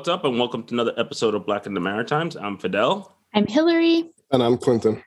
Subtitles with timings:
[0.00, 2.34] What's up, and welcome to another episode of Black in the Maritimes.
[2.34, 3.18] I'm Fidel.
[3.34, 4.10] I'm Hillary.
[4.32, 5.04] And I'm Clinton.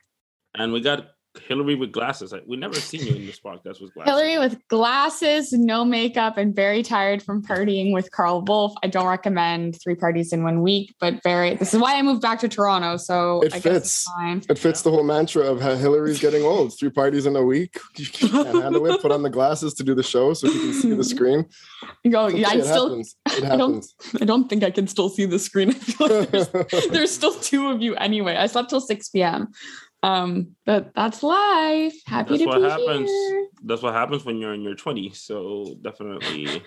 [0.54, 2.32] And we got Hillary with glasses.
[2.46, 4.12] We never seen you in this podcast with glasses.
[4.12, 8.72] Hillary with glasses, no makeup, and very tired from partying with Carl Wolf.
[8.82, 11.54] I don't recommend three parties in one week, but very.
[11.56, 12.96] This is why I moved back to Toronto.
[12.96, 14.08] So it I fits.
[14.48, 16.78] It fits the whole mantra of how Hillary's getting old.
[16.78, 17.78] Three parties in a week.
[17.96, 19.00] You can't handle it.
[19.00, 21.46] Put on the glasses to do the show so you can see the screen.
[22.02, 22.26] You go.
[22.26, 22.88] Okay, yeah, I still.
[22.88, 23.16] Happens.
[23.26, 23.86] It I don't.
[24.20, 25.70] I don't think I can still see the screen.
[25.70, 26.48] I feel like there's,
[26.88, 28.36] there's still two of you anyway.
[28.36, 29.52] I slept till six p.m.
[30.04, 31.94] Um, but that's life.
[32.04, 33.08] Happy that's to what be happens.
[33.08, 33.46] Here.
[33.64, 35.16] That's what happens when you're in your 20s.
[35.16, 36.62] So definitely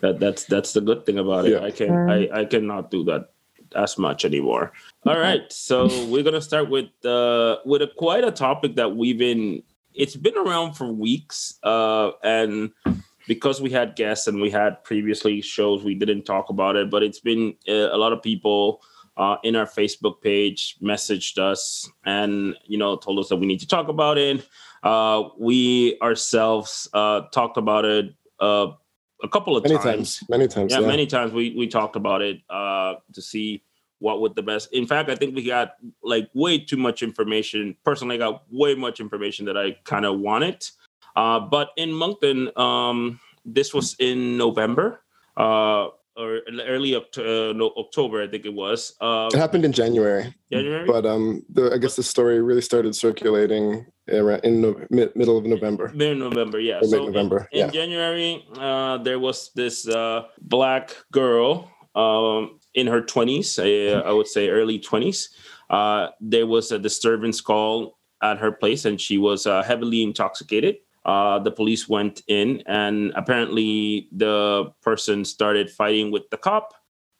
[0.00, 1.52] that that's that's the good thing about it.
[1.52, 1.64] Yeah.
[1.64, 3.30] I can I, I cannot do that
[3.74, 4.72] as much anymore.
[5.04, 5.50] All right.
[5.50, 10.14] So we're gonna start with uh with a quite a topic that we've been it's
[10.14, 11.58] been around for weeks.
[11.64, 12.70] Uh and
[13.26, 17.02] because we had guests and we had previously shows, we didn't talk about it, but
[17.02, 18.82] it's been uh, a lot of people
[19.16, 23.60] uh, in our Facebook page, messaged us, and you know told us that we need
[23.60, 24.46] to talk about it.
[24.82, 28.68] Uh, we ourselves uh, talked about it uh,
[29.22, 29.84] a couple of many times.
[29.84, 30.24] times.
[30.28, 30.72] Many times.
[30.72, 31.32] Yeah, yeah, many times.
[31.32, 33.62] We we talked about it uh, to see
[33.98, 34.72] what would the best.
[34.72, 37.76] In fact, I think we got like way too much information.
[37.84, 40.66] Personally, I got way much information that I kind of wanted.
[41.14, 45.02] Uh, but in Moncton, um, this was in November.
[45.36, 48.94] Uh, or early up to, uh, no, October, I think it was.
[49.00, 50.34] Um, it happened in January.
[50.50, 55.38] January, but um, the, I guess the story really started circulating in no, mid, middle
[55.38, 55.90] of November.
[55.94, 56.80] Mid November, yeah.
[56.80, 57.48] Or so November.
[57.52, 57.70] In, yeah.
[57.70, 63.58] January, uh, there was this uh, black girl um, in her twenties.
[63.58, 65.30] Uh, I would say early twenties.
[65.70, 70.76] Uh, there was a disturbance call at her place, and she was uh, heavily intoxicated
[71.04, 76.74] uh, the police went in and apparently the person started fighting with the cop.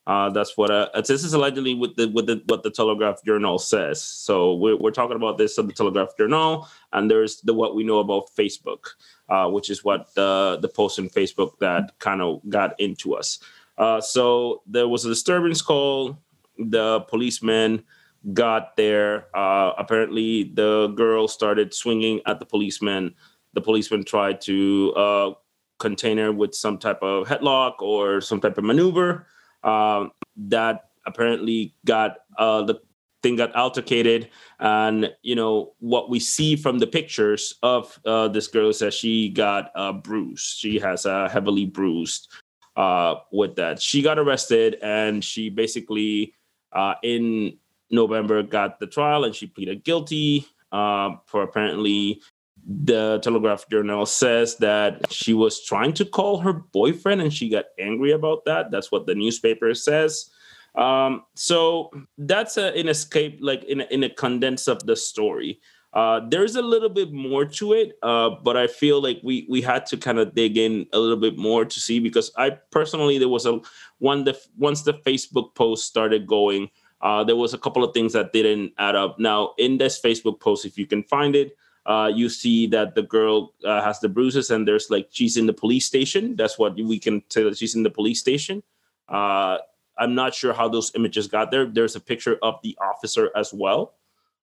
[0.06, 3.56] Uh, that's what uh, this is allegedly with the with the what the Telegraph Journal
[3.56, 4.02] says.
[4.02, 7.84] So we're, we're talking about this on the Telegraph Journal, and there's the what we
[7.84, 8.94] know about Facebook,
[9.28, 13.38] uh, which is what the the post in Facebook that kind of got into us.
[13.78, 16.18] Uh, so there was a disturbance call.
[16.58, 17.84] The policeman
[18.32, 19.26] got there.
[19.36, 23.14] Uh, apparently, the girl started swinging at the policeman
[23.54, 25.30] the policeman tried to uh,
[25.78, 29.26] contain her with some type of headlock or some type of maneuver.
[29.64, 32.80] Um, that apparently got uh, the
[33.22, 38.48] thing got altercated, and you know what we see from the pictures of uh, this
[38.48, 40.58] girl is that she got uh, bruised.
[40.58, 42.28] She has a heavily bruised
[42.76, 43.80] uh, with that.
[43.80, 46.34] She got arrested, and she basically
[46.72, 47.58] uh, in
[47.90, 52.20] November got the trial, and she pleaded guilty uh, for apparently
[52.66, 57.66] the Telegraph Journal says that she was trying to call her boyfriend and she got
[57.78, 58.70] angry about that.
[58.70, 60.30] That's what the newspaper says.
[60.74, 65.60] Um, so that's a, an escape, like in a, in a condense of the story.
[65.92, 69.60] Uh, there's a little bit more to it, uh, but I feel like we we
[69.60, 73.18] had to kind of dig in a little bit more to see because I personally
[73.18, 73.60] there was a
[73.98, 76.70] one the once the Facebook post started going,
[77.02, 79.18] uh, there was a couple of things that didn't add up.
[79.18, 83.02] Now in this Facebook post, if you can find it, uh, you see that the
[83.02, 86.36] girl uh, has the bruises and there's like she's in the police station.
[86.36, 88.62] That's what we can tell she's in the police station.
[89.08, 89.58] Uh,
[89.98, 91.66] I'm not sure how those images got there.
[91.66, 93.94] There's a picture of the officer as well.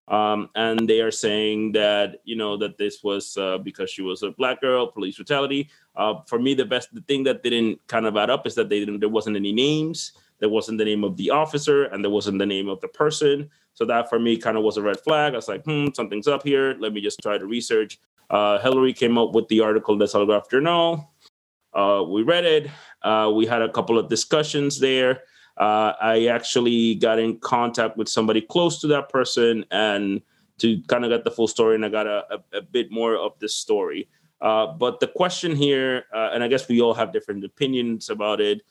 [0.10, 4.24] Um, and they are saying that you know that this was uh, because she was
[4.24, 5.70] a black girl, police brutality.
[5.96, 8.70] Uh, for me, the best the thing that didn't kind of add up is that
[8.70, 10.14] they didn't there wasn't any names.
[10.40, 13.50] There wasn't the name of the officer, and there wasn't the name of the person.
[13.80, 15.32] So that for me kind of was a red flag.
[15.32, 16.76] I was like, hmm, something's up here.
[16.80, 17.98] Let me just try to research.
[18.30, 21.10] Uh, Hillary came up with the article in the Telegraph Journal.
[21.74, 22.70] Uh, we read it.
[23.04, 25.22] Uh, we had a couple of discussions there.
[25.56, 30.22] Uh, I actually got in contact with somebody close to that person and
[30.58, 33.16] to kind of get the full story, and I got a, a, a bit more
[33.16, 34.10] of the story.
[34.42, 38.42] Uh, but the question here, uh, and I guess we all have different opinions about
[38.42, 38.62] it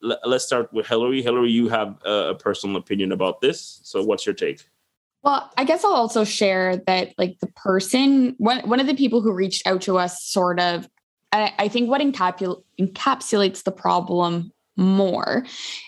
[0.00, 1.22] let's start with Hillary.
[1.22, 3.80] Hillary, you have a personal opinion about this.
[3.82, 4.68] So, what's your take?
[5.22, 9.20] Well, I guess I'll also share that, like, the person, one, one of the people
[9.22, 10.88] who reached out to us, sort of,
[11.32, 15.44] I, I think what encapsulates the problem more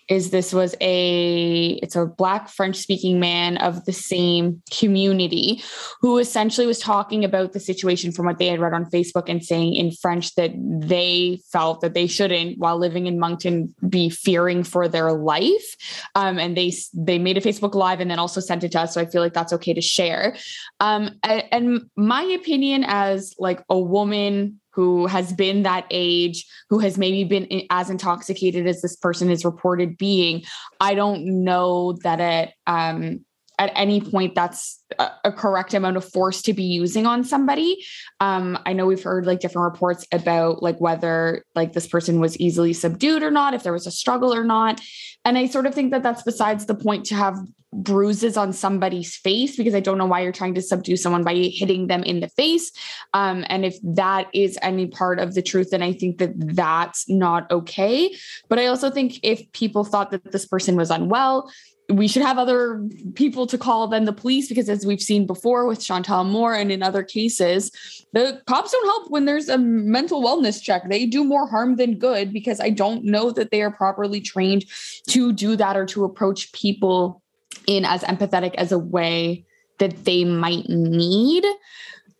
[0.08, 5.62] is this was a it's a black french speaking man of the same community
[6.00, 9.44] who essentially was talking about the situation from what they had read on facebook and
[9.44, 14.62] saying in french that they felt that they shouldn't while living in moncton be fearing
[14.62, 15.76] for their life.
[16.14, 18.94] Um, and they they made a facebook live and then also sent it to us
[18.94, 20.36] so i feel like that's okay to share.
[20.80, 26.78] Um, and, and my opinion as like a woman who has been that age, who
[26.78, 30.44] has maybe been as intoxicated as this person is reported being,
[30.80, 33.24] I don't know that it um,
[33.58, 37.84] at any point that's a, a, correct amount of force to be using on somebody.
[38.20, 42.38] Um, I know we've heard like different reports about like whether like this person was
[42.38, 44.80] easily subdued or not, if there was a struggle or not.
[45.24, 47.36] And I sort of think that that's besides the point to have
[47.72, 51.34] bruises on somebody's face because I don't know why you're trying to subdue someone by
[51.34, 52.72] hitting them in the face.
[53.12, 57.08] Um, and if that is any part of the truth, then I think that that's
[57.10, 58.14] not okay.
[58.48, 61.50] But I also think if people thought that this person was unwell,
[61.90, 65.66] we should have other people to call than the police because as we've seen before
[65.66, 67.70] with Chantel Moore and in other cases,
[68.12, 70.88] the cops don't help when there's a mental wellness check.
[70.88, 74.66] They do more harm than good because I don't know that they are properly trained
[75.08, 77.22] to do that or to approach people
[77.66, 79.46] in as empathetic as a way
[79.78, 81.44] that they might need.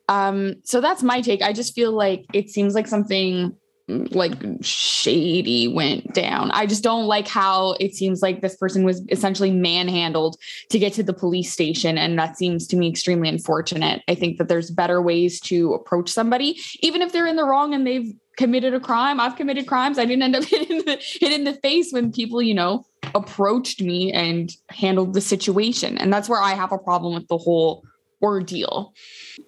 [0.08, 1.42] Um, so that's my take.
[1.42, 3.54] I just feel like it seems like something
[3.88, 6.50] like shady went down.
[6.50, 10.36] I just don't like how it seems like this person was essentially manhandled
[10.70, 11.96] to get to the police station.
[11.96, 14.02] And that seems to me extremely unfortunate.
[14.06, 17.72] I think that there's better ways to approach somebody, even if they're in the wrong
[17.74, 19.20] and they've committed a crime.
[19.20, 19.98] I've committed crimes.
[19.98, 22.84] I didn't end up hit in the, hit in the face when people, you know,
[23.14, 25.96] approached me and handled the situation.
[25.96, 27.84] And that's where I have a problem with the whole
[28.22, 28.92] ordeal.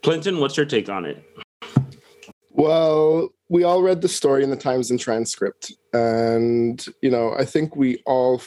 [0.02, 1.22] Clinton, what's your take on it?
[2.50, 5.72] Well, we all read the story in the Times and transcript.
[5.92, 8.40] And, you know, I think we all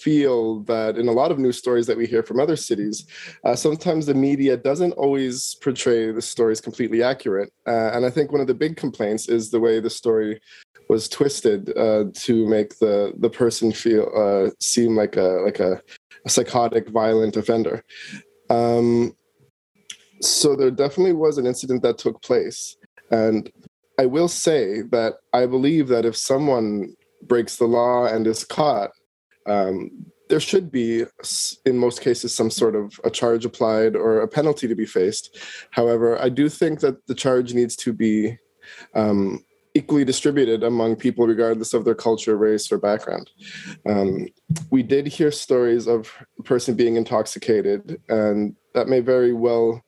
[0.00, 3.04] feel that in a lot of news stories that we hear from other cities,
[3.44, 7.52] uh, sometimes the media doesn't always portray the stories completely accurate.
[7.66, 10.40] Uh, and I think one of the big complaints is the way the story
[10.88, 15.82] was twisted uh, to make the the person feel uh, seem like a like a,
[16.24, 17.84] a psychotic, violent offender.
[18.48, 19.14] Um,
[20.22, 22.76] so there definitely was an incident that took place,
[23.10, 23.50] and
[23.98, 28.90] I will say that I believe that if someone breaks the law and is caught,
[29.46, 29.90] um,
[30.28, 31.04] there should be,
[31.64, 35.38] in most cases, some sort of a charge applied or a penalty to be faced.
[35.70, 38.36] However, I do think that the charge needs to be
[38.94, 39.42] um,
[39.74, 43.30] equally distributed among people, regardless of their culture, race, or background.
[43.88, 44.28] Um,
[44.70, 49.82] we did hear stories of a person being intoxicated, and that may very well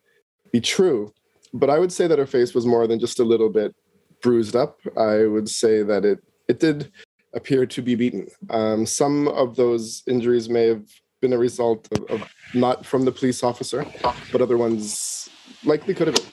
[0.53, 1.13] be true.
[1.53, 3.75] But I would say that her face was more than just a little bit
[4.23, 4.81] bruised up.
[4.97, 6.93] I would say that it it did
[7.35, 8.29] appear to be beaten.
[8.51, 10.87] Um, some of those injuries may have
[11.21, 13.87] been a result of, of, not from the police officer,
[14.33, 15.29] but other ones
[15.65, 16.33] likely could have been.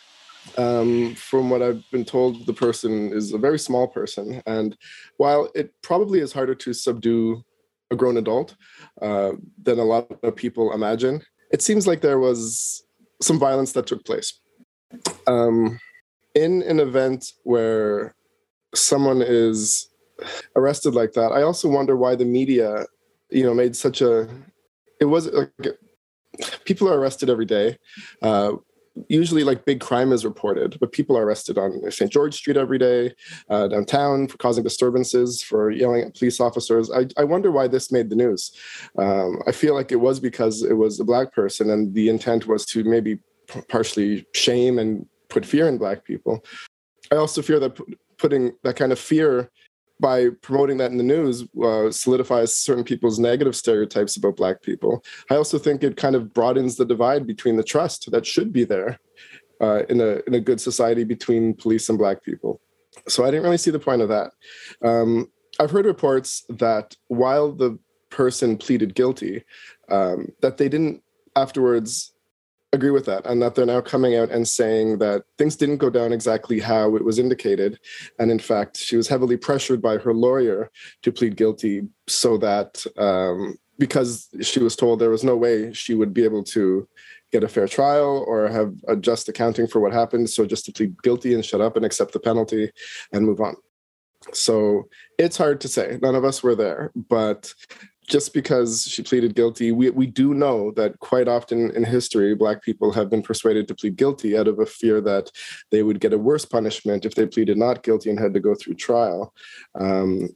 [0.57, 4.77] Um, from what I've been told, the person is a very small person, and
[5.17, 7.43] while it probably is harder to subdue
[7.91, 8.55] a grown adult
[9.01, 12.83] uh, than a lot of people imagine, it seems like there was
[13.21, 14.39] some violence that took place.
[15.27, 15.79] Um,
[16.37, 18.15] in an event where
[18.75, 19.89] someone is
[20.55, 22.85] arrested like that, I also wonder why the media,
[23.29, 24.27] you know, made such a.
[24.99, 25.79] It was like
[26.65, 27.77] people are arrested every day.
[28.21, 28.53] Uh,
[29.09, 32.11] usually, like big crime is reported, but people are arrested on St.
[32.11, 33.13] George Street every day,
[33.49, 36.91] uh, downtown for causing disturbances, for yelling at police officers.
[36.91, 38.51] I, I wonder why this made the news.
[38.97, 42.47] Um, I feel like it was because it was a black person, and the intent
[42.47, 43.19] was to maybe
[43.69, 45.05] partially shame and
[45.37, 46.43] put fear in black people.
[47.11, 47.79] I also fear that
[48.17, 49.51] putting that kind of fear
[49.99, 55.03] by promoting that in the news uh, solidifies certain people's negative stereotypes about black people.
[55.29, 58.63] I also think it kind of broadens the divide between the trust that should be
[58.63, 58.99] there
[59.61, 62.59] uh, in a in a good society between police and black people.
[63.07, 64.31] So I didn't really see the point of that.
[64.83, 67.77] Um, I've heard reports that while the
[68.09, 69.43] person pleaded guilty,
[69.89, 71.03] um, that they didn't
[71.35, 72.13] afterwards
[72.77, 75.89] agree with that and that they're now coming out and saying that things didn't go
[75.89, 77.79] down exactly how it was indicated.
[78.19, 80.71] And in fact she was heavily pressured by her lawyer
[81.03, 85.93] to plead guilty so that um, because she was told there was no way she
[85.93, 86.87] would be able to
[87.31, 90.71] get a fair trial or have a just accounting for what happened so just to
[90.71, 92.71] plead guilty and shut up and accept the penalty
[93.11, 93.55] and move on.
[94.33, 95.99] So it's hard to say.
[96.01, 97.53] None of us were there but
[98.07, 102.63] just because she pleaded guilty, we, we do know that quite often in history, Black
[102.63, 105.29] people have been persuaded to plead guilty out of a fear that
[105.71, 108.55] they would get a worse punishment if they pleaded not guilty and had to go
[108.55, 109.33] through trial.
[109.77, 110.29] Um,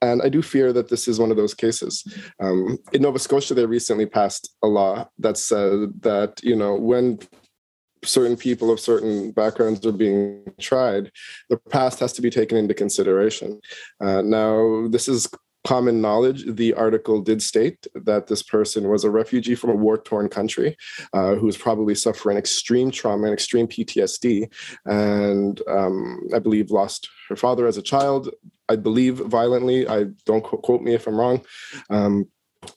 [0.00, 2.04] and I do fear that this is one of those cases.
[2.40, 7.20] Um, in Nova Scotia, they recently passed a law that said that, you know, when
[8.04, 11.10] certain people of certain backgrounds are being tried,
[11.48, 13.60] the past has to be taken into consideration.
[14.00, 15.26] Uh, now, this is
[15.64, 19.98] common knowledge, the article did state that this person was a refugee from a war
[19.98, 20.76] torn country
[21.12, 24.52] uh, who was probably suffering extreme trauma and extreme PTSD.
[24.84, 28.30] And um, I believe lost her father as a child,
[28.68, 29.88] I believe violently.
[29.88, 31.42] I don't quote me if I'm wrong.
[31.90, 32.26] Um,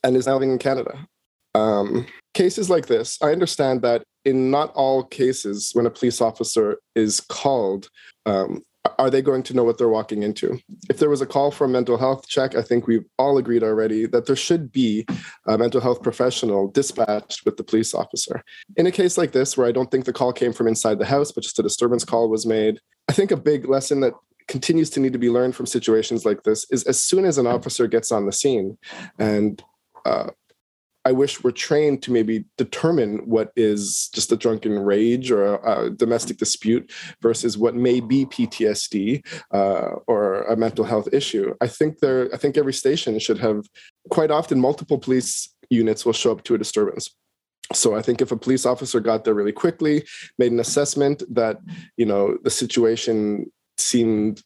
[0.03, 1.08] and is now living in Canada.
[1.56, 6.77] Um, cases like this, I understand that in not all cases, when a police officer
[6.96, 7.89] is called,
[8.25, 8.62] um,
[8.98, 10.60] are they going to know what they're walking into?
[10.89, 13.63] If there was a call for a mental health check, I think we've all agreed
[13.63, 15.06] already that there should be
[15.48, 18.44] a mental health professional dispatched with the police officer.
[18.75, 21.06] In a case like this, where I don't think the call came from inside the
[21.06, 24.13] house, but just a disturbance call was made, I think a big lesson that
[24.48, 27.48] continues to need to be learned from situations like this is as soon as an
[27.48, 28.77] officer gets on the scene
[29.20, 29.62] and
[30.06, 30.29] uh,
[31.07, 35.85] I wish we're trained to maybe determine what is just a drunken rage or a,
[35.85, 41.55] a domestic dispute versus what may be PTSD uh, or a mental health issue.
[41.61, 42.29] I think there.
[42.33, 43.69] I think every station should have
[44.09, 47.15] quite often multiple police units will show up to a disturbance.
[47.73, 50.05] So I think if a police officer got there really quickly,
[50.37, 51.61] made an assessment that
[51.95, 54.43] you know the situation seemed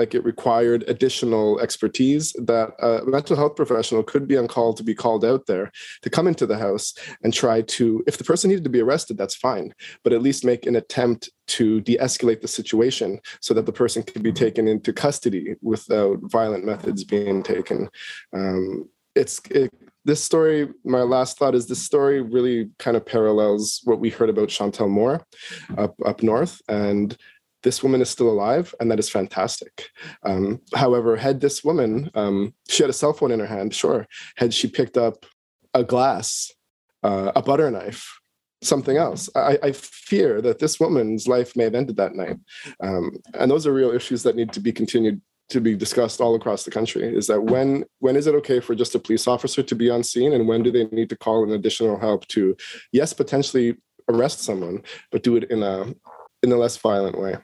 [0.00, 4.82] like it required additional expertise that a mental health professional could be on call to
[4.82, 5.70] be called out there
[6.02, 9.18] to come into the house and try to if the person needed to be arrested
[9.18, 13.78] that's fine but at least make an attempt to de-escalate the situation so that the
[13.82, 17.88] person could be taken into custody without violent methods being taken.
[18.32, 19.70] Um, it's it,
[20.04, 24.30] this story my last thought is this story really kind of parallels what we heard
[24.30, 25.20] about chantel moore
[25.76, 27.16] up up north and
[27.62, 29.88] this woman is still alive, and that is fantastic.
[30.22, 34.06] Um, however, had this woman, um, she had a cell phone in her hand, sure.
[34.36, 35.26] Had she picked up
[35.74, 36.52] a glass,
[37.02, 38.20] uh, a butter knife,
[38.62, 42.36] something else, I, I, fear that this woman's life may have ended that night.
[42.82, 46.34] Um, and those are real issues that need to be continued to be discussed all
[46.34, 49.62] across the country is that when when is it okay for just a police officer
[49.62, 52.56] to be on scene and when do they need to call in additional help to
[52.92, 53.76] yes potentially
[54.08, 55.92] arrest someone but do it in a
[56.42, 57.36] in a less violent way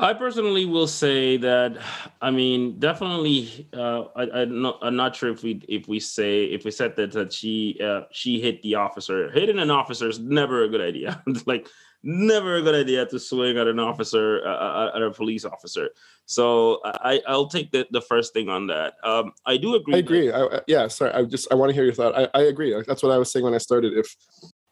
[0.00, 1.76] I personally will say that,
[2.22, 6.44] I mean, definitely, uh, I, am not, I'm not sure if we if we say
[6.44, 9.30] if we said that that she uh, she hit the officer.
[9.30, 11.22] Hitting an officer is never a good idea.
[11.46, 11.68] like
[12.02, 15.90] never a good idea to swing at an officer uh, uh, at a police officer.
[16.24, 18.94] So I I'll take the, the first thing on that.
[19.04, 19.96] Um, I do agree.
[19.96, 20.26] I agree.
[20.28, 21.12] That- I, yeah, sorry.
[21.12, 22.16] I just I want to hear your thought.
[22.18, 22.74] I, I agree.
[22.86, 23.92] That's what I was saying when I started.
[23.92, 24.16] If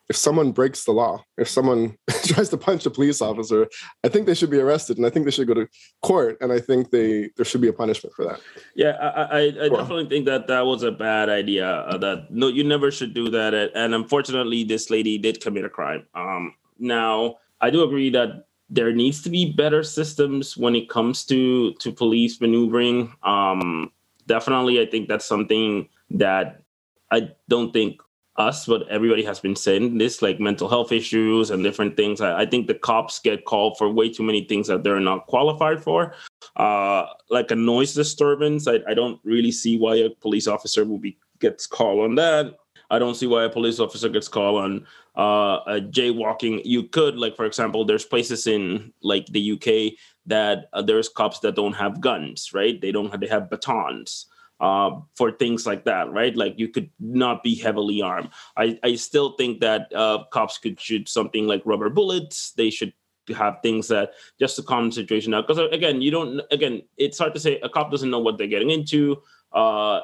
[0.09, 3.69] if someone breaks the law, if someone tries to punch a police officer,
[4.03, 5.69] I think they should be arrested, and I think they should go to
[6.03, 8.41] court, and I think they there should be a punishment for that.
[8.75, 11.69] Yeah, I, I, I definitely think that that was a bad idea.
[11.69, 13.55] Uh, that no, you never should do that.
[13.75, 16.07] And unfortunately, this lady did commit a crime.
[16.15, 21.25] Um, now I do agree that there needs to be better systems when it comes
[21.27, 23.12] to to police maneuvering.
[23.23, 23.93] Um,
[24.27, 26.62] definitely, I think that's something that
[27.11, 28.00] I don't think
[28.38, 32.21] us, but everybody has been saying this, like mental health issues and different things.
[32.21, 35.26] I, I, think the cops get called for way too many things that they're not
[35.26, 36.14] qualified for.
[36.57, 40.99] Uh, like a noise disturbance, I, I don't really see why a police officer will
[40.99, 42.54] be gets called on that.
[42.90, 46.62] I don't see why a police officer gets called on uh, a jaywalking.
[46.64, 51.40] You could, like, for example, there's places in like the UK that uh, there's cops
[51.40, 52.80] that don't have guns, right?
[52.80, 54.26] They don't have, they have batons
[54.61, 56.37] uh, for things like that, right?
[56.37, 58.31] Like you could not be heavily armed.
[58.57, 62.53] I, I still think that uh, cops could shoot something like rubber bullets.
[62.53, 62.93] They should
[63.35, 65.47] have things that just to calm the situation out.
[65.47, 66.41] Because uh, again, you don't.
[66.50, 67.61] Again, it's hard to say.
[67.61, 69.23] A cop doesn't know what they're getting into.
[69.53, 70.00] Uh,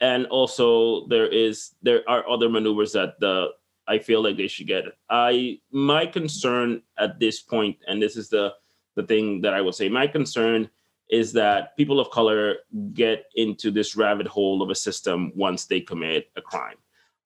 [0.00, 3.48] and also, there is there are other maneuvers that the
[3.88, 4.84] I feel like they should get.
[5.08, 8.54] I my concern at this point, and this is the
[8.94, 9.88] the thing that I will say.
[9.88, 10.68] My concern
[11.08, 12.56] is that people of color
[12.92, 16.76] get into this rabbit hole of a system once they commit a crime.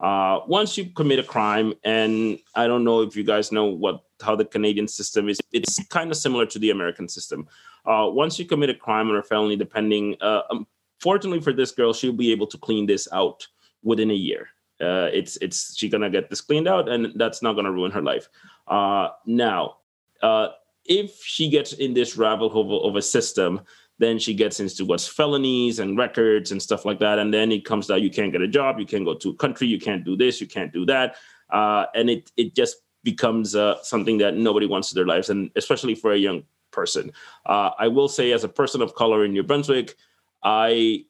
[0.00, 4.02] Uh, once you commit a crime, and I don't know if you guys know what
[4.22, 7.46] how the Canadian system is, it's kind of similar to the American system.
[7.84, 10.66] Uh, once you commit a crime or a felony, depending, uh, um,
[11.00, 13.46] fortunately for this girl, she'll be able to clean this out
[13.82, 14.48] within a year.
[14.80, 18.02] Uh, it's it's she's gonna get this cleaned out, and that's not gonna ruin her
[18.02, 18.28] life.
[18.66, 19.76] Uh, now,
[20.22, 20.48] uh,
[20.90, 23.60] if she gets in this rabbit hole of a system,
[23.98, 27.18] then she gets into what's felonies and records and stuff like that.
[27.18, 29.34] And then it comes out you can't get a job, you can't go to a
[29.36, 31.14] country, you can't do this, you can't do that.
[31.48, 35.50] Uh, and it it just becomes uh, something that nobody wants in their lives, and
[35.54, 36.42] especially for a young
[36.72, 37.12] person.
[37.46, 39.96] Uh, I will say, as a person of color in New Brunswick,
[40.42, 41.04] I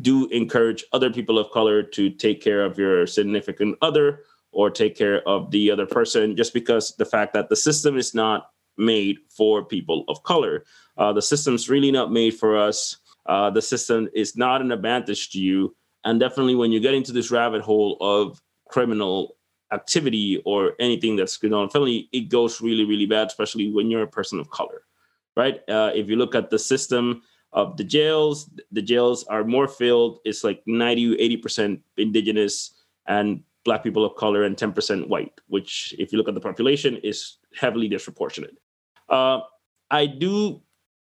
[0.00, 4.20] do encourage other people of color to take care of your significant other
[4.52, 8.14] or take care of the other person just because the fact that the system is
[8.14, 8.50] not
[8.80, 10.64] made for people of color.
[10.96, 12.96] Uh, the system's really not made for us.
[13.26, 15.74] uh, the system is not an advantage to you.
[16.04, 19.36] And definitely when you get into this rabbit hole of criminal
[19.72, 21.68] activity or anything that's going on
[22.12, 24.82] it goes really, really bad, especially when you're a person of color,
[25.36, 25.60] right?
[25.68, 27.22] Uh, if you look at the system
[27.52, 30.18] of the jails, the jails are more filled.
[30.24, 32.72] It's like 90, 80% indigenous
[33.06, 36.96] and black people of color and 10% white, which if you look at the population
[36.96, 38.56] is heavily disproportionate.
[39.10, 39.40] Uh,
[39.90, 40.62] I do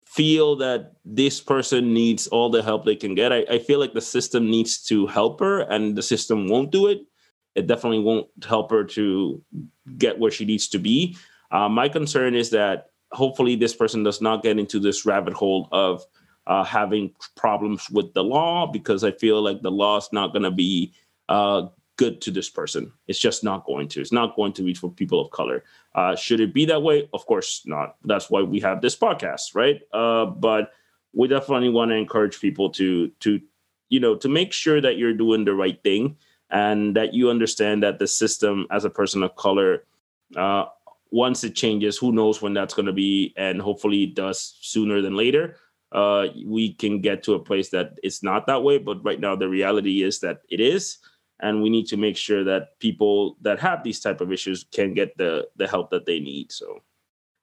[0.05, 3.31] feel that this person needs all the help they can get.
[3.31, 6.87] I, I, feel like the system needs to help her and the system won't do
[6.87, 7.01] it.
[7.53, 9.43] It definitely won't help her to
[9.99, 11.15] get where she needs to be.
[11.51, 15.67] Uh, my concern is that hopefully this person does not get into this rabbit hole
[15.71, 16.03] of
[16.47, 20.43] uh, having problems with the law because I feel like the law is not going
[20.43, 20.93] to be
[21.27, 21.67] uh,
[21.99, 22.93] good to this person.
[23.07, 23.99] It's just not going to.
[23.99, 25.65] It's not going to be for people of color.
[25.93, 27.09] Uh, should it be that way?
[27.11, 27.97] Of course not.
[28.05, 29.81] That's why we have this podcast, right?
[29.91, 30.71] Uh, but
[31.13, 33.41] we definitely want to encourage people to to
[33.89, 36.15] you know to make sure that you're doing the right thing
[36.49, 39.83] and that you understand that the system as a person of color
[40.37, 40.65] uh,
[41.11, 45.01] once it changes who knows when that's going to be and hopefully it does sooner
[45.01, 45.57] than later
[45.91, 49.35] uh, we can get to a place that it's not that way but right now
[49.35, 50.99] the reality is that it is
[51.39, 54.93] and we need to make sure that people that have these type of issues can
[54.93, 56.51] get the the help that they need.
[56.51, 56.79] So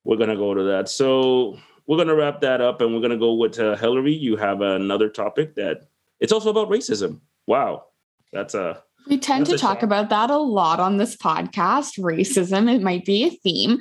[0.05, 0.89] we're going to go to that.
[0.89, 4.15] So we're going to wrap that up and we're going to go with uh, hillary.
[4.15, 5.89] You have another topic that
[6.21, 7.21] it's also about racism.
[7.47, 7.87] Wow.
[8.33, 11.99] That's a we tend to talk about that a lot on this podcast.
[11.99, 13.81] Racism, it might be a theme.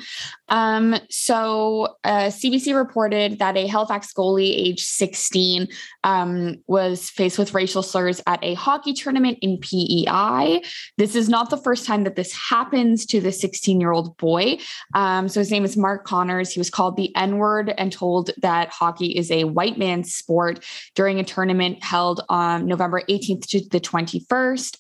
[0.50, 5.68] Um, so, uh, CBC reported that a Halifax goalie, age 16,
[6.04, 10.62] um, was faced with racial slurs at a hockey tournament in PEI.
[10.98, 14.58] This is not the first time that this happens to the 16 year old boy.
[14.94, 16.52] Um, so, his name is Mark Connors.
[16.52, 20.64] He was called the N word and told that hockey is a white man's sport
[20.94, 24.78] during a tournament held on November 18th to the 21st.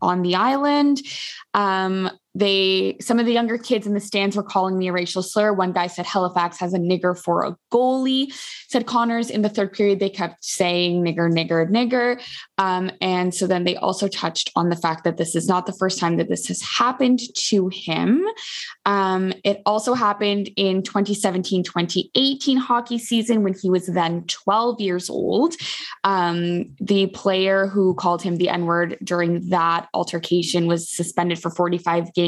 [0.00, 1.00] On the island.
[1.54, 5.22] Um, they some of the younger kids in the stands were calling me a racial
[5.22, 5.52] slur.
[5.52, 8.32] One guy said Halifax has a nigger for a goalie.
[8.68, 12.22] Said Connors in the third period they kept saying nigger, nigger, nigger.
[12.56, 15.72] Um, and so then they also touched on the fact that this is not the
[15.72, 18.24] first time that this has happened to him.
[18.86, 25.10] Um, it also happened in 2017 2018 hockey season when he was then 12 years
[25.10, 25.54] old.
[26.04, 31.50] Um, the player who called him the N word during that altercation was suspended for
[31.50, 32.27] 45 games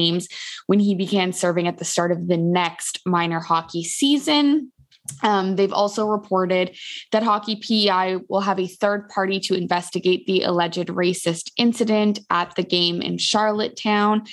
[0.67, 4.73] when he began serving at the start of the next minor hockey season.
[5.23, 6.77] Um, they've also reported
[7.11, 12.55] that Hockey PEI will have a third party to investigate the alleged racist incident at
[12.55, 14.25] the game in Charlottetown.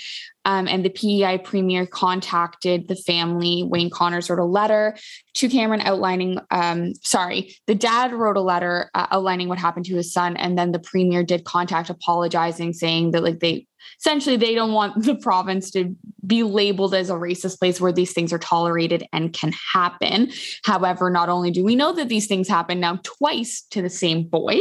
[0.47, 3.63] Um, and the PEI premier contacted the family.
[3.63, 4.97] Wayne Connors wrote a letter
[5.35, 9.95] to Cameron outlining, um, sorry, the dad wrote a letter uh, outlining what happened to
[9.95, 10.37] his son.
[10.37, 13.67] And then the premier did contact apologizing, saying that like they
[13.99, 18.13] essentially they don't want the province to be labeled as a racist place where these
[18.13, 20.29] things are tolerated and can happen.
[20.63, 24.23] However, not only do we know that these things happen now twice to the same
[24.23, 24.59] boy,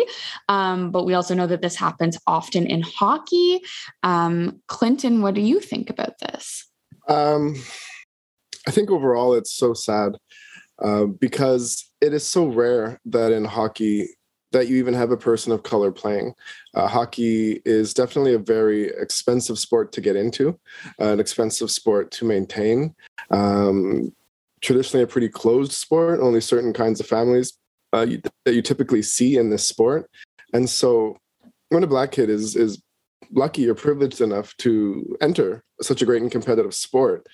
[0.49, 3.61] um, but we also know that this happens often in hockey.
[4.03, 6.67] Um, Clinton, what do you think about this?
[7.09, 7.57] Um,
[8.67, 10.13] I think overall it's so sad
[10.83, 14.09] uh, because it is so rare that in hockey
[14.53, 16.35] that you even have a person of color playing.
[16.75, 20.59] Uh, hockey is definitely a very expensive sport to get into,
[21.01, 22.95] uh, an expensive sport to maintain.
[23.31, 24.13] Um,
[24.63, 26.21] traditionally, a pretty closed sport.
[26.21, 27.59] Only certain kinds of families
[27.93, 30.09] uh, you, that you typically see in this sport,
[30.53, 31.19] and so
[31.69, 32.81] when a black kid is is
[33.31, 37.27] lucky or privileged enough to enter such a great and competitive sport,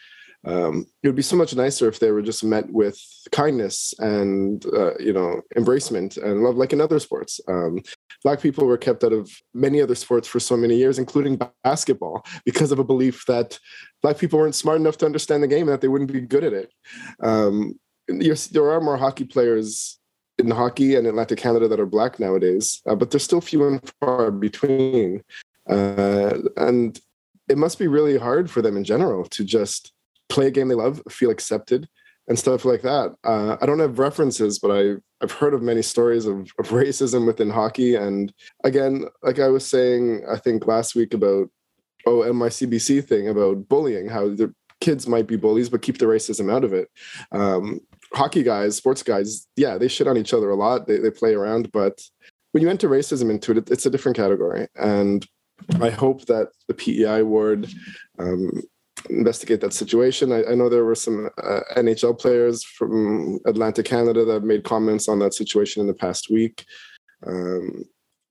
[0.44, 2.98] um, it would be so much nicer if they were just met with
[3.30, 7.80] kindness and uh, you know embracement and love like in other sports um,
[8.24, 12.26] black people were kept out of many other sports for so many years including basketball
[12.44, 13.56] because of a belief that
[14.02, 16.42] black people weren't smart enough to understand the game and that they wouldn't be good
[16.42, 16.72] at it
[17.22, 20.00] um, there are more hockey players
[20.38, 23.92] in hockey and Atlantic Canada that are black nowadays, uh, but they're still few and
[24.00, 25.22] far between.
[25.68, 27.00] Uh, and
[27.48, 29.92] it must be really hard for them in general to just
[30.28, 31.88] play a game they love, feel accepted,
[32.28, 33.14] and stuff like that.
[33.24, 37.26] Uh, I don't have references, but I I've heard of many stories of, of racism
[37.26, 37.94] within hockey.
[37.94, 38.32] And
[38.64, 41.48] again, like I was saying, I think last week about
[42.06, 46.52] oh NYCBC thing about bullying, how the kids might be bullies, but keep the racism
[46.52, 46.88] out of it.
[47.30, 47.80] Um,
[48.12, 50.86] hockey guys, sports guys, yeah, they shit on each other a lot.
[50.86, 52.00] They they play around, but
[52.52, 54.68] when you enter racism into it, it's a different category.
[54.76, 55.26] And
[55.80, 57.72] I hope that the PEI ward
[58.18, 58.62] um,
[59.10, 60.32] investigate that situation.
[60.32, 65.08] I, I know there were some uh, NHL players from Atlantic Canada that made comments
[65.08, 66.64] on that situation in the past week.
[67.26, 67.84] Um,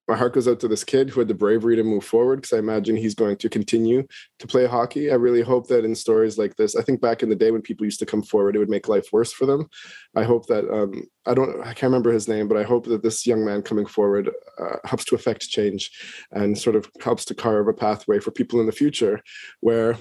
[0.08, 2.54] my heart goes out to this kid who had the bravery to move forward because
[2.54, 4.06] I imagine he's going to continue
[4.40, 5.12] to play hockey.
[5.12, 7.62] I really hope that in stories like this, I think back in the day when
[7.62, 9.70] people used to come forward, it would make life worse for them.
[10.16, 13.04] I hope that um, I don't, I can't remember his name, but I hope that
[13.04, 15.92] this young man coming forward uh, helps to affect change
[16.32, 19.22] and sort of helps to carve a pathway for people in the future
[19.62, 19.98] where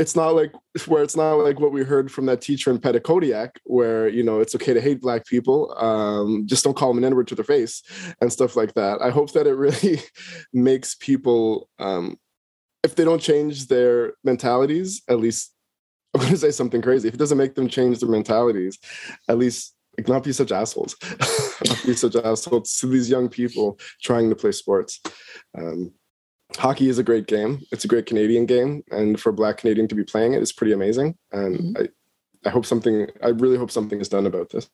[0.00, 0.52] it's not like
[0.86, 4.40] where it's not like what we heard from that teacher in Petitcodiac, where you know
[4.40, 7.44] it's okay to hate black people, um, just don't call them an N-word to their
[7.44, 7.82] face
[8.20, 9.02] and stuff like that.
[9.02, 10.00] I hope that it really
[10.54, 12.16] makes people, um,
[12.82, 15.52] if they don't change their mentalities, at least
[16.14, 17.08] I'm going to say something crazy.
[17.08, 18.78] If it doesn't make them change their mentalities,
[19.28, 20.96] at least like, not be such assholes,
[21.66, 24.98] not be such assholes to these young people trying to play sports.
[25.56, 25.92] Um,
[26.56, 27.62] hockey is a great game.
[27.72, 30.72] It's a great Canadian game, and for Black Canadian to be playing it is pretty
[30.72, 31.16] amazing.
[31.32, 31.82] And mm-hmm.
[32.44, 33.08] I, I hope something.
[33.22, 34.68] I really hope something is done about this.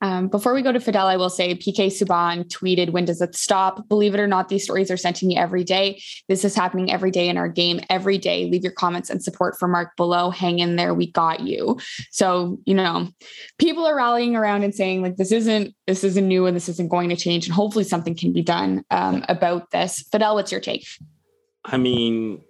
[0.00, 3.34] Um, before we go to Fidel, I will say PK Subban tweeted, When does it
[3.34, 3.88] stop?
[3.88, 6.00] Believe it or not, these stories are sent to me every day.
[6.28, 8.46] This is happening every day in our game, every day.
[8.46, 10.30] Leave your comments and support for Mark below.
[10.30, 10.94] Hang in there.
[10.94, 11.78] We got you.
[12.10, 13.08] So, you know,
[13.58, 16.90] people are rallying around and saying, like, this isn't, this isn't new and this isn't
[16.90, 17.46] going to change.
[17.46, 20.04] And hopefully something can be done um, about this.
[20.12, 20.86] Fidel, what's your take?
[21.64, 22.42] I mean,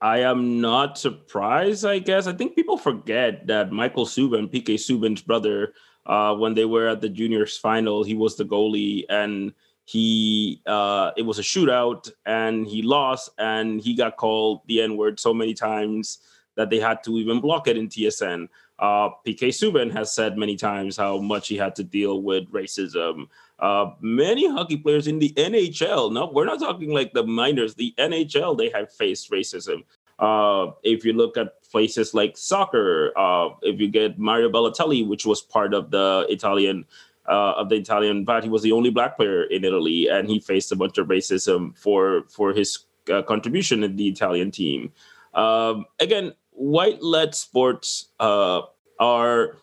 [0.00, 2.26] I am not surprised, I guess.
[2.26, 5.72] I think people forget that Michael Subban, PK Subban's brother,
[6.08, 8.02] uh, when they were at the juniors final.
[8.02, 9.52] He was the goalie, and
[9.84, 14.96] he uh, it was a shootout, and he lost, and he got called the N
[14.96, 16.18] word so many times
[16.56, 18.48] that they had to even block it in TSN.
[18.80, 23.28] Uh, PK Subban has said many times how much he had to deal with racism.
[23.58, 27.94] Uh, many hockey players in the NHL, no, we're not talking like the minors, the
[27.98, 29.84] NHL, they have faced racism.
[30.18, 35.26] Uh, if you look at places like soccer, uh, if you get Mario Balotelli, which
[35.26, 36.84] was part of the Italian
[37.28, 40.40] uh, of the Italian, but he was the only black player in Italy, and he
[40.40, 44.92] faced a bunch of racism for for his uh, contribution in the Italian team.
[45.34, 48.62] Um, again, white-led sports uh,
[48.98, 49.56] are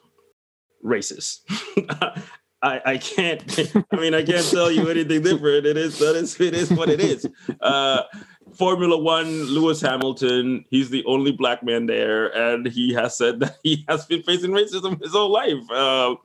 [0.84, 1.42] racist.
[2.62, 3.44] I, I can't.
[3.92, 5.66] I mean, I can't tell you anything different.
[5.66, 7.28] It is that is it is what it is.
[8.54, 13.58] Formula One, Lewis Hamilton, he's the only black man there, and he has said that
[13.64, 15.70] he has been facing racism his whole life.
[15.72, 16.16] Uh,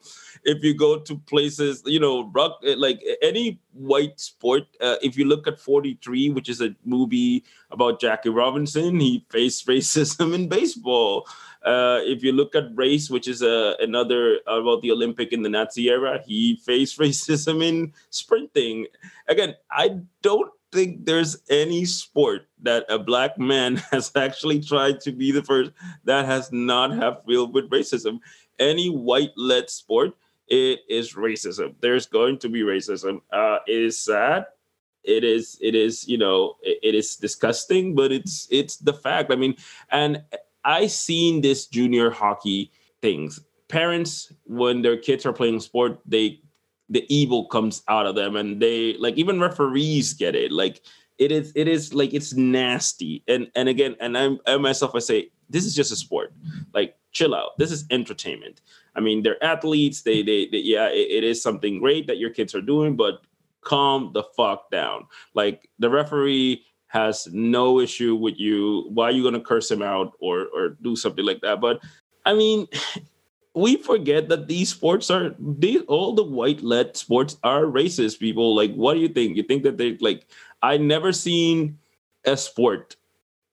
[0.44, 5.26] if you go to places, you know, rock, like any white sport, uh, if you
[5.26, 11.26] look at 43, which is a movie about Jackie Robinson, he faced racism in baseball.
[11.62, 15.48] Uh, if you look at race, which is uh, another about the Olympic in the
[15.48, 18.86] Nazi era, he faced racism in sprinting.
[19.28, 25.12] Again, I don't think there's any sport that a black man has actually tried to
[25.12, 25.72] be the first
[26.04, 28.20] that has not have filled with racism.
[28.58, 30.12] Any white-led sport,
[30.48, 31.74] it is racism.
[31.80, 33.20] There's going to be racism.
[33.32, 34.46] Uh, it is sad.
[35.02, 35.58] It is.
[35.62, 36.06] It is.
[36.06, 36.56] You know.
[36.62, 39.32] It, it is disgusting, but it's it's the fact.
[39.32, 39.54] I mean,
[39.90, 40.22] and
[40.64, 43.40] I seen this junior hockey things.
[43.68, 46.42] Parents, when their kids are playing sport, they
[46.90, 50.52] the evil comes out of them and they like even referees get it.
[50.52, 50.82] Like
[51.18, 53.22] it is it is like it's nasty.
[53.28, 56.34] And and again and I'm, i myself i say this is just a sport.
[56.74, 57.56] Like chill out.
[57.58, 58.60] This is entertainment.
[58.96, 60.02] I mean they're athletes.
[60.02, 63.22] They they, they yeah it, it is something great that your kids are doing but
[63.60, 65.06] calm the fuck down.
[65.34, 69.80] Like the referee has no issue with you why are you going to curse him
[69.80, 71.60] out or or do something like that.
[71.60, 71.80] But
[72.26, 72.66] i mean
[73.54, 78.54] we forget that these sports are these all the white led sports are racist people.
[78.54, 79.36] Like what do you think?
[79.36, 80.26] You think that they like
[80.62, 81.78] i never seen
[82.26, 82.96] a sport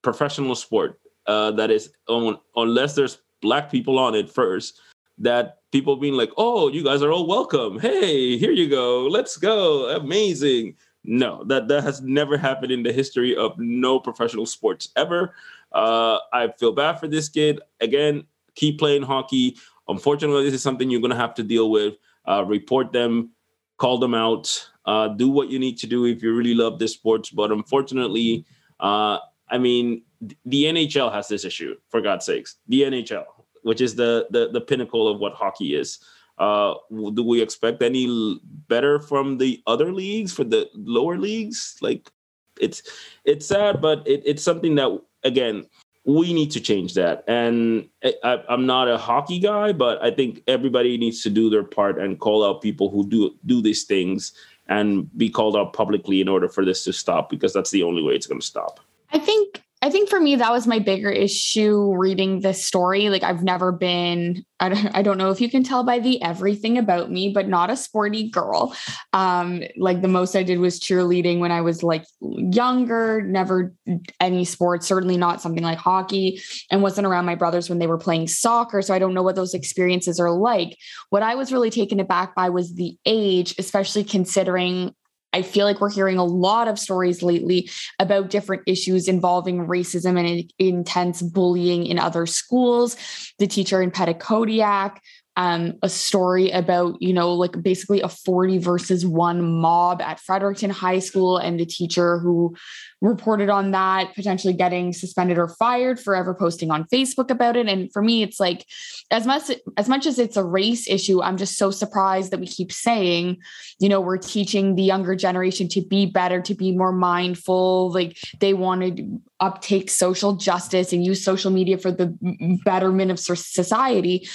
[0.01, 4.81] professional sport uh that is on unless there's black people on it first
[5.17, 7.79] that people being like oh you guys are all welcome.
[7.79, 9.07] Hey here you go.
[9.07, 9.95] Let's go.
[9.95, 10.75] Amazing.
[11.03, 15.33] No that that has never happened in the history of no professional sports ever.
[15.71, 17.61] Uh i feel bad for this kid.
[17.81, 19.55] Again keep playing hockey
[19.87, 21.95] Unfortunately, this is something you're going to have to deal with.
[22.27, 23.31] Uh, report them,
[23.77, 26.93] call them out, uh, do what you need to do if you really love this
[26.93, 27.29] sports.
[27.29, 28.45] But unfortunately,
[28.79, 29.19] uh,
[29.49, 30.03] I mean,
[30.45, 31.75] the NHL has this issue.
[31.89, 33.25] For God's sakes, the NHL,
[33.63, 35.99] which is the the, the pinnacle of what hockey is.
[36.37, 41.77] Uh, do we expect any better from the other leagues for the lower leagues?
[41.81, 42.11] Like,
[42.59, 42.81] it's
[43.25, 45.65] it's sad, but it, it's something that again
[46.07, 47.25] we need to change that.
[47.27, 47.89] And
[48.23, 51.99] I, am not a hockey guy, but I think everybody needs to do their part
[51.99, 54.31] and call out people who do do these things
[54.69, 58.01] and be called out publicly in order for this to stop because that's the only
[58.01, 58.79] way it's going to stop.
[59.11, 63.09] I think I think for me, that was my bigger issue reading this story.
[63.09, 64.69] Like, I've never been, I
[65.03, 68.27] don't, know if you can tell by the everything about me, but not a sporty
[68.29, 68.75] girl.
[69.13, 73.75] Um, like, the most I did was cheerleading when I was like younger, never
[74.19, 77.99] any sports, certainly not something like hockey, and wasn't around my brothers when they were
[77.99, 78.81] playing soccer.
[78.81, 80.75] So I don't know what those experiences are like.
[81.11, 84.95] What I was really taken aback by was the age, especially considering
[85.33, 90.19] I feel like we're hearing a lot of stories lately about different issues involving racism
[90.19, 92.95] and intense bullying in other schools.
[93.37, 94.97] The teacher in Petitcodiac,
[95.37, 100.71] um, a story about, you know, like basically a 40 versus one mob at Fredericton
[100.71, 102.55] High School and the teacher who
[103.01, 107.67] reported on that, potentially getting suspended or fired for ever posting on Facebook about it.
[107.67, 108.65] And for me, it's like
[109.11, 112.47] as much as much as it's a race issue, I'm just so surprised that we
[112.47, 113.37] keep saying,
[113.79, 117.91] you know, we're teaching the younger generation to be better, to be more mindful.
[117.91, 122.17] Like they want to uptake social justice and use social media for the
[122.65, 124.27] betterment of society.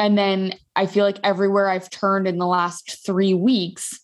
[0.00, 4.00] And then I feel like everywhere I've turned in the last three weeks,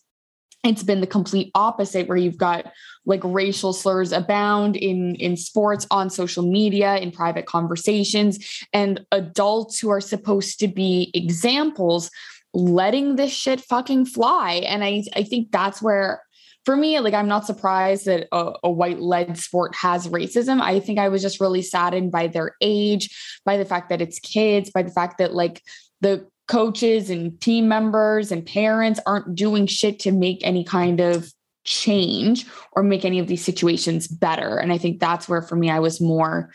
[0.63, 2.71] it's been the complete opposite where you've got
[3.07, 8.63] like racial slurs abound in in sports on social media in private conversations.
[8.73, 12.11] And adults who are supposed to be examples
[12.53, 14.63] letting this shit fucking fly.
[14.67, 16.21] And i i think that's where
[16.65, 20.61] for me like i'm not surprised that a, a white led sport has racism.
[20.61, 24.19] I think i was just really saddened by their age by the fact that it's
[24.19, 25.63] kids by the fact that like
[26.01, 31.31] the coaches and team members and parents aren't doing shit to make any kind of
[31.65, 34.57] change or make any of these situations better.
[34.57, 36.49] And I think that's where, for me, I was more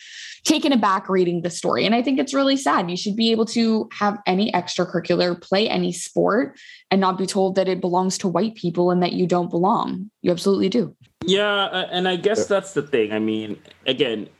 [0.44, 1.85] taken aback reading the story.
[1.85, 2.90] And I think it's really sad.
[2.90, 6.59] You should be able to have any extracurricular, play any sport,
[6.90, 10.11] and not be told that it belongs to white people and that you don't belong.
[10.22, 10.96] You absolutely do.
[11.26, 11.66] Yeah.
[11.90, 13.12] And I guess that's the thing.
[13.12, 14.31] I mean, again,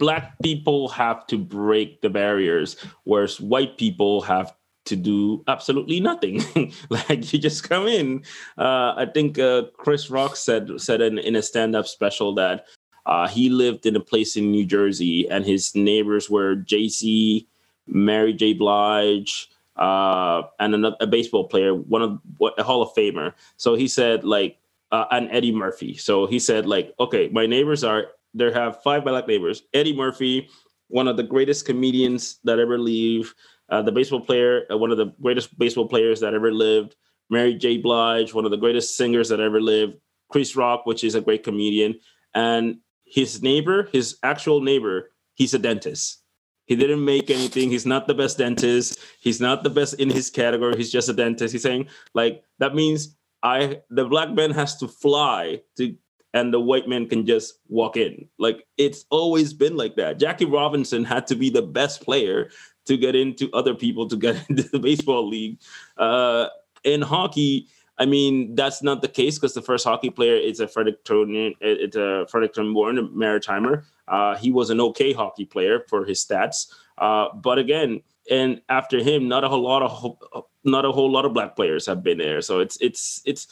[0.00, 4.52] black people have to break the barriers, whereas white people have
[4.86, 6.42] to do absolutely nothing.
[6.90, 8.24] like you just come in.
[8.58, 12.66] Uh, I think uh, Chris Rock said said in, in a stand up special that
[13.06, 17.46] uh, he lived in a place in New Jersey and his neighbors were Jay Z,
[17.86, 18.54] Mary J.
[18.54, 22.18] Blige, uh, and another, a baseball player, one of
[22.58, 23.34] a Hall of Famer.
[23.58, 24.56] So he said like
[24.92, 25.94] uh, and Eddie Murphy.
[25.94, 29.62] So he said like, okay, my neighbors are there have five black neighbors.
[29.74, 30.48] Eddie Murphy,
[30.88, 33.34] one of the greatest comedians that ever lived,
[33.68, 36.96] uh, the baseball player, uh, one of the greatest baseball players that ever lived.
[37.30, 37.78] Mary J.
[37.78, 39.94] Blige, one of the greatest singers that ever lived.
[40.30, 41.98] Chris Rock, which is a great comedian,
[42.34, 46.22] and his neighbor, his actual neighbor, he's a dentist.
[46.66, 47.68] He didn't make anything.
[47.68, 49.00] He's not the best dentist.
[49.20, 50.76] He's not the best in his category.
[50.76, 51.52] He's just a dentist.
[51.52, 55.96] He's saying like that means I the black man has to fly to
[56.34, 58.28] and the white man can just walk in.
[58.38, 60.18] Like it's always been like that.
[60.18, 62.50] Jackie Robinson had to be the best player
[62.86, 65.58] to get into other people to get into the baseball league.
[65.96, 66.46] Uh,
[66.84, 70.68] in hockey, I mean that's not the case because the first hockey player is a
[70.68, 73.84] Frederick Fredericton, it's a Fredericton born a Maritimer.
[74.08, 79.02] Uh, he was an okay hockey player for his stats, uh, but again, and after
[79.02, 82.18] him, not a whole lot of not a whole lot of black players have been
[82.18, 82.40] there.
[82.40, 83.48] So it's it's it's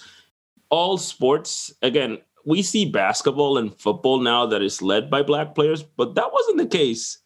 [0.71, 5.83] all sports again we see basketball and football now that is led by black players,
[5.83, 7.19] but that wasn't the case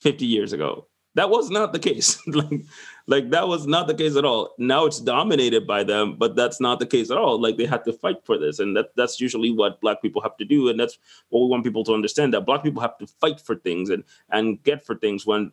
[0.00, 0.86] 50 years ago.
[1.14, 2.20] That was not the case.
[2.26, 2.62] like,
[3.06, 4.54] like that was not the case at all.
[4.58, 7.40] Now it's dominated by them, but that's not the case at all.
[7.40, 10.36] Like they had to fight for this, and that that's usually what black people have
[10.36, 10.98] to do, and that's
[11.30, 14.04] what we want people to understand that black people have to fight for things and
[14.30, 15.52] and get for things when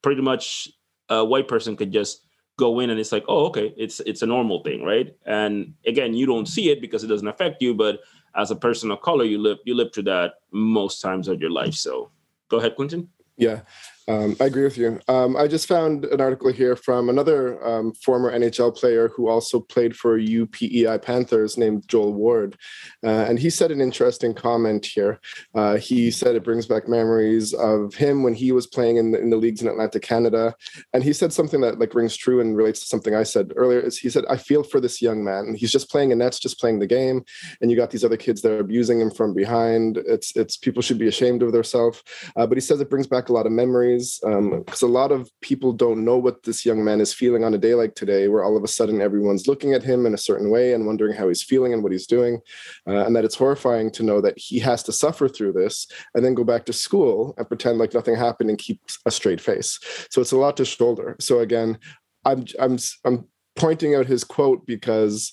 [0.00, 0.70] pretty much
[1.10, 2.24] a white person could just
[2.58, 5.14] go in and it's like, oh, okay, it's it's a normal thing, right?
[5.26, 8.00] And again, you don't see it because it doesn't affect you, but
[8.36, 11.50] as a person of color, you live you live through that most times of your
[11.50, 11.74] life.
[11.74, 12.10] So
[12.48, 13.08] go ahead, Clinton.
[13.36, 13.60] Yeah,
[14.08, 15.00] um, I agree with you.
[15.06, 19.60] Um, I just found an article here from another um, former NHL player who also
[19.60, 22.56] played for UPEI Panthers named Joel Ward.
[23.04, 25.20] Uh, and he said an interesting comment here.
[25.54, 29.20] Uh, he said it brings back memories of him when he was playing in the,
[29.20, 30.54] in the leagues in Atlantic Canada.
[30.92, 33.80] And he said something that like rings true and relates to something I said earlier.
[33.80, 35.54] Is he said, I feel for this young man.
[35.54, 37.24] He's just playing and that's just playing the game.
[37.60, 39.98] And you got these other kids that are abusing him from behind.
[39.98, 42.02] It's, it's people should be ashamed of themselves.
[42.34, 45.12] Uh, but he says it brings back a lot of memories because um, a lot
[45.12, 48.28] of people don't know what this young man is feeling on a day like today,
[48.28, 51.16] where all of a sudden everyone's looking at him in a certain way and wondering
[51.16, 52.40] how he's feeling and what he's doing,
[52.86, 56.24] uh, and that it's horrifying to know that he has to suffer through this and
[56.24, 59.78] then go back to school and pretend like nothing happened and keep a straight face.
[60.10, 61.16] So it's a lot to shoulder.
[61.20, 61.78] So again,
[62.24, 63.26] I'm I'm I'm
[63.56, 65.32] pointing out his quote because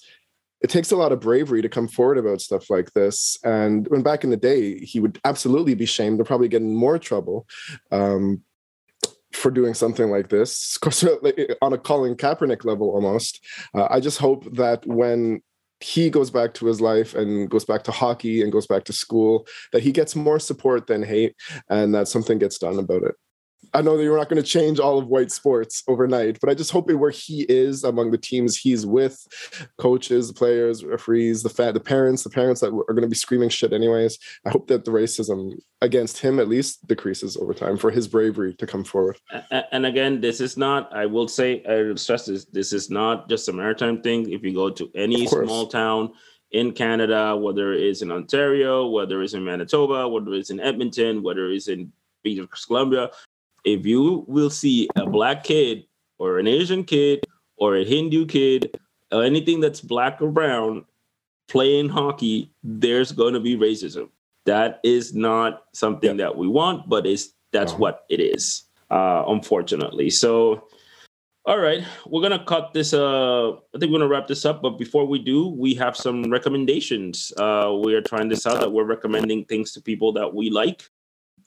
[0.61, 3.37] it takes a lot of bravery to come forward about stuff like this.
[3.43, 6.75] And when back in the day, he would absolutely be shamed and probably get in
[6.75, 7.47] more trouble.
[7.91, 8.41] Um,
[9.33, 10.77] for doing something like this,
[11.61, 13.45] on a Colin Kaepernick level almost.
[13.75, 15.41] Uh, I just hope that when
[15.81, 18.93] he goes back to his life and goes back to hockey and goes back to
[18.93, 21.35] school, that he gets more support than hate
[21.69, 23.15] and that something gets done about it.
[23.73, 26.53] I know that you're not going to change all of white sports overnight, but I
[26.53, 29.27] just hope it where he is among the teams he's with,
[29.77, 33.49] coaches, players, referees, the fa- the parents, the parents that are going to be screaming
[33.49, 34.17] shit anyways.
[34.45, 38.53] I hope that the racism against him at least decreases over time for his bravery
[38.55, 39.17] to come forward.
[39.71, 40.93] And again, this is not.
[40.95, 42.45] I will say, I will stress this.
[42.45, 44.31] This is not just a maritime thing.
[44.31, 46.13] If you go to any small town
[46.51, 51.49] in Canada, whether it's in Ontario, whether it's in Manitoba, whether it's in Edmonton, whether
[51.51, 51.91] it's in
[52.23, 53.11] British Columbia,
[53.63, 55.85] if you will see a black kid
[56.17, 57.25] or an Asian kid
[57.57, 58.77] or a Hindu kid
[59.11, 60.85] or anything that's black or brown
[61.47, 64.09] playing hockey, there's going to be racism.
[64.45, 67.79] That is not something that we want, but it's that's uh-huh.
[67.79, 70.09] what it is, uh, unfortunately.
[70.09, 70.67] So,
[71.45, 72.93] all right, we're gonna cut this.
[72.93, 74.61] Uh, I think we're gonna wrap this up.
[74.61, 77.33] But before we do, we have some recommendations.
[77.37, 78.59] Uh, we are trying this out.
[78.59, 80.89] That we're recommending things to people that we like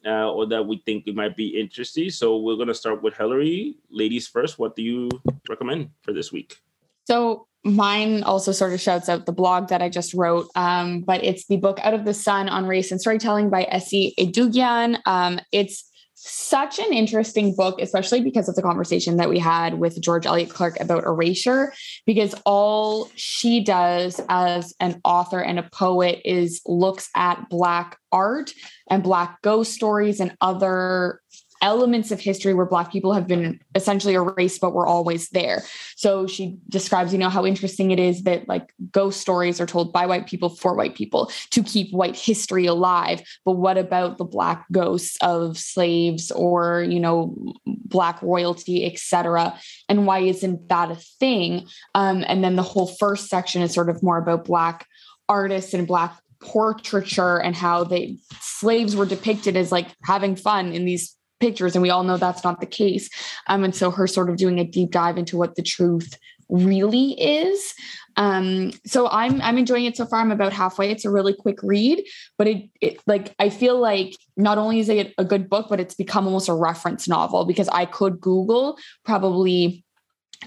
[0.06, 2.10] uh, or that we think it might be interesting.
[2.10, 3.76] So we're going to start with Hillary.
[3.90, 5.08] Ladies first, what do you
[5.48, 6.58] recommend for this week?
[7.06, 11.22] So mine also sort of shouts out the blog that I just wrote, um, but
[11.22, 14.98] it's the book Out of the Sun on Race and Storytelling by Esi Edugyan.
[15.06, 15.90] Um, it's
[16.24, 20.50] such an interesting book, especially because of the conversation that we had with George Elliott
[20.50, 21.72] Clarke about erasure,
[22.06, 28.52] because all she does as an author and a poet is looks at Black art
[28.88, 31.20] and Black ghost stories and other
[31.62, 35.62] elements of history where black people have been essentially erased but were always there.
[35.96, 39.92] So she describes you know how interesting it is that like ghost stories are told
[39.92, 43.22] by white people for white people to keep white history alive.
[43.44, 47.34] But what about the black ghosts of slaves or you know
[47.66, 49.54] black royalty etc
[49.88, 51.66] and why isn't that a thing?
[51.94, 54.86] Um, and then the whole first section is sort of more about black
[55.28, 60.84] artists and black portraiture and how they slaves were depicted as like having fun in
[60.84, 63.10] these pictures and we all know that's not the case.
[63.48, 66.16] Um, and so her sort of doing a deep dive into what the truth
[66.48, 67.74] really is.
[68.16, 70.20] Um, so i'm i'm enjoying it so far.
[70.20, 70.90] I'm about halfway.
[70.90, 72.04] It's a really quick read
[72.36, 75.80] but it, it like i feel like not only is it a good book but
[75.80, 79.84] it's become almost a reference novel because i could google probably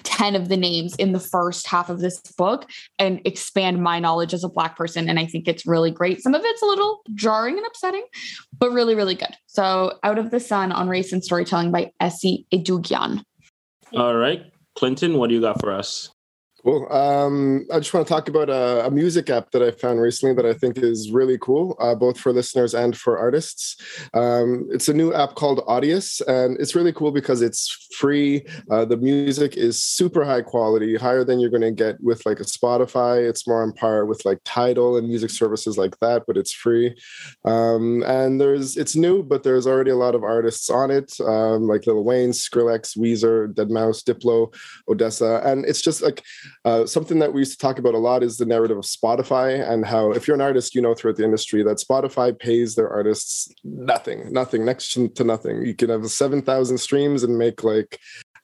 [0.04, 4.34] 10 of the names in the first half of this book and expand my knowledge
[4.34, 6.22] as a black person and i think it's really great.
[6.22, 8.06] Some of it's a little jarring and upsetting
[8.58, 9.36] but really really good.
[9.48, 13.24] So out of the sun on race and storytelling by Esi Edugyan
[13.94, 16.10] all right clinton what do you got for us
[16.66, 16.92] Cool.
[16.92, 20.34] Um, I just want to talk about a, a, music app that I found recently
[20.34, 23.78] that I think is really cool, uh, both for listeners and for artists.
[24.16, 28.48] Um, it's a new app called Audius, and it's really cool because it's free.
[28.72, 32.40] Uh, the music is super high quality, higher than you're going to get with like
[32.40, 33.30] a Spotify.
[33.30, 36.96] It's more on par with like Tidal and music services like that, but it's free.
[37.46, 41.68] Um, and there's it's new, but there's already a lot of artists on it, um,
[41.68, 44.52] like Lil Wayne, Skrillex, Weezer, Deadmau5, Diplo,
[44.90, 46.24] ODESZA, and it's just like
[46.66, 49.70] uh, something that we used to talk about a lot is the narrative of Spotify
[49.72, 52.90] and how, if you're an artist, you know throughout the industry that Spotify pays their
[52.90, 55.64] artists nothing, nothing, next to nothing.
[55.64, 58.00] You can have 7,000 streams and make like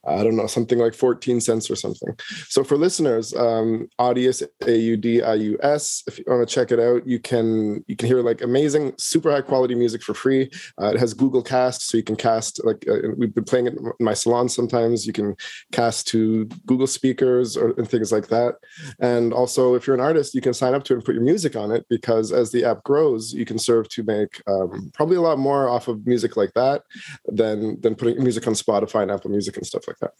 [0.05, 2.15] I don't know, something like 14 cents or something.
[2.49, 7.83] So for listeners, um, Audius, A-U-D-I-U-S, if you want to check it out, you can
[7.87, 10.49] you can hear like amazing, super high quality music for free.
[10.81, 13.73] Uh, it has Google Cast, so you can cast like uh, we've been playing it
[13.73, 15.05] in my salon sometimes.
[15.05, 15.35] You can
[15.71, 18.55] cast to Google speakers or and things like that.
[18.99, 21.23] And also, if you're an artist, you can sign up to it and put your
[21.23, 25.17] music on it because as the app grows, you can serve to make um, probably
[25.17, 26.83] a lot more off of music like that
[27.25, 30.13] than than putting music on Spotify and Apple Music and stuff that.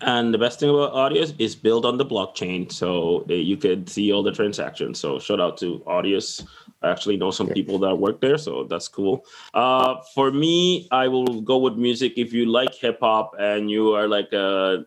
[0.00, 4.12] And the best thing about Audius is built on the blockchain, so you could see
[4.12, 4.98] all the transactions.
[4.98, 6.44] So shout out to Audius.
[6.82, 9.24] I actually know some people that work there, so that's cool.
[9.54, 12.14] Uh, for me, I will go with music.
[12.16, 14.84] If you like hip hop and you are like a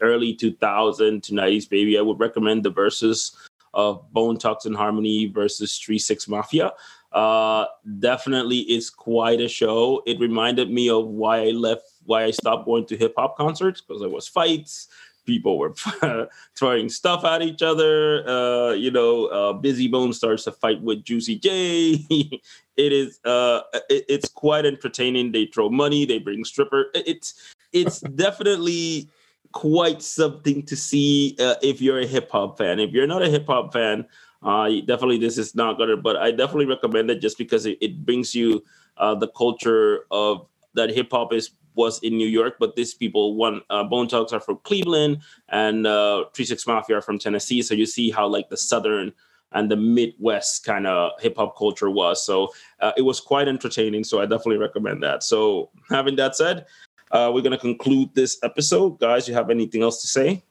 [0.00, 3.36] early 2000 to 90s baby, I would recommend the verses
[3.74, 6.72] of Bone Thugs-n-Harmony versus Three Six Mafia.
[7.10, 7.66] Uh,
[7.98, 10.02] definitely is quite a show.
[10.06, 13.80] It reminded me of why I left, why I stopped going to hip hop concerts
[13.80, 14.88] because there was fights.
[15.24, 15.72] People were
[16.58, 18.28] throwing stuff at each other.
[18.28, 22.04] Uh, you know, uh, Bizzy Bone starts to fight with Juicy J.
[22.76, 25.30] it is, uh, it, it's quite entertaining.
[25.30, 26.04] They throw money.
[26.04, 26.86] They bring stripper.
[26.94, 29.08] It's, it's definitely
[29.52, 32.80] quite something to see uh, if you're a hip hop fan.
[32.80, 34.06] If you're not a hip hop fan,
[34.42, 35.96] uh, definitely this is not gonna.
[35.96, 38.64] But I definitely recommend it just because it, it brings you
[38.96, 43.34] uh, the culture of that hip hop is was in New York, but these people,
[43.34, 45.18] one uh, Bone Thugs are from Cleveland,
[45.48, 47.62] and uh, Three Six Mafia are from Tennessee.
[47.62, 49.12] So you see how like the southern
[49.52, 52.24] and the Midwest kind of hip hop culture was.
[52.24, 52.48] So
[52.80, 54.04] uh, it was quite entertaining.
[54.04, 55.22] So I definitely recommend that.
[55.22, 56.66] So having that said,
[57.10, 59.28] uh, we're gonna conclude this episode, guys.
[59.28, 60.42] You have anything else to say?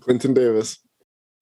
[0.00, 0.78] Clinton Davis.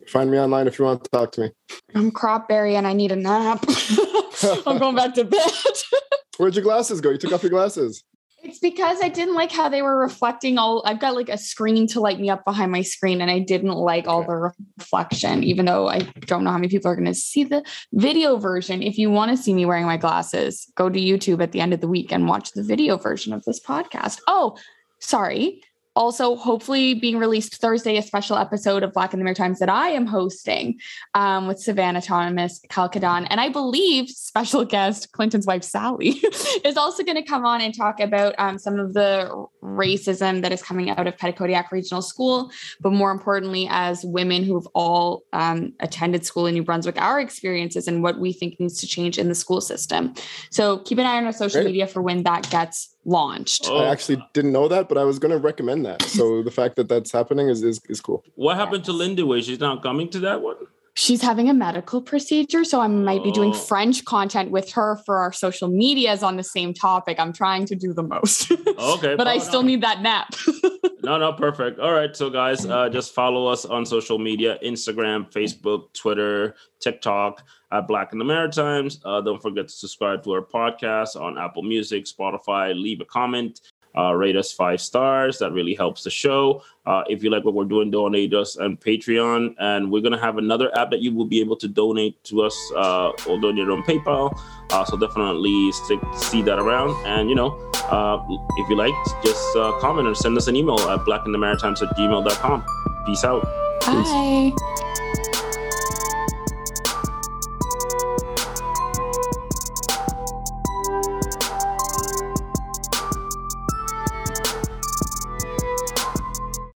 [0.09, 1.51] Find me online if you want to talk to me.
[1.95, 3.65] I'm Cropberry and I need a nap.
[4.67, 5.51] I'm going back to bed.
[6.39, 7.11] Where'd your glasses go?
[7.11, 8.05] You took off your glasses.
[8.45, 10.83] It's because I didn't like how they were reflecting all.
[10.85, 13.71] I've got like a screen to light me up behind my screen, and I didn't
[13.71, 17.15] like all the reflection, even though I don't know how many people are going to
[17.15, 18.83] see the video version.
[18.83, 21.73] If you want to see me wearing my glasses, go to YouTube at the end
[21.73, 24.19] of the week and watch the video version of this podcast.
[24.27, 24.57] Oh,
[24.99, 25.63] sorry
[25.95, 29.89] also hopefully being released Thursday, a special episode of Black in the Maritimes that I
[29.89, 30.81] am hosting
[31.15, 36.11] um, with Savannah Thomas, Calcadon, and I believe special guest Clinton's wife Sally
[36.65, 40.53] is also going to come on and talk about um, some of the racism that
[40.53, 45.73] is coming out of Petitcodiac Regional School, but more importantly, as women who've all um,
[45.81, 49.29] attended school in New Brunswick, our experiences and what we think needs to change in
[49.29, 50.15] the school system.
[50.51, 51.73] So keep an eye on our social Great.
[51.73, 53.67] media for when that gets launched.
[53.69, 53.79] Oh.
[53.79, 56.03] I actually didn't know that, but I was going to recommend that.
[56.03, 58.25] So the fact that that's happening is is, is cool.
[58.35, 59.27] What happened to Linda?
[59.27, 60.57] Way she's not coming to that one.
[60.95, 63.55] She's having a medical procedure, so I might be doing oh.
[63.55, 67.19] French content with her for our social medias on the same topic.
[67.19, 68.53] I'm trying to do the most.
[68.79, 70.35] okay, but I still need that nap.
[71.03, 71.79] no, no, perfect.
[71.79, 77.43] All right, so guys, uh, just follow us on social media: Instagram, Facebook, Twitter, TikTok
[77.73, 79.01] at Black in the Maritimes.
[79.03, 82.75] Uh, don't forget to subscribe to our podcast on Apple Music, Spotify.
[82.75, 83.61] Leave a comment.
[83.97, 85.39] Uh, rate us five stars.
[85.39, 86.63] That really helps the show.
[86.87, 89.55] Uh, if you like what we're doing, donate us on Patreon.
[89.59, 92.43] And we're going to have another app that you will be able to donate to
[92.43, 94.39] us uh, or donate on PayPal.
[94.71, 96.91] Uh, so definitely stick, see that around.
[97.07, 97.59] And, you know,
[97.91, 98.25] uh,
[98.57, 102.65] if you like, just uh, comment or send us an email at blackinthemaritimes at gmail.com.
[103.07, 103.43] Peace out.
[103.85, 104.53] Bye.
[104.57, 104.92] Peace.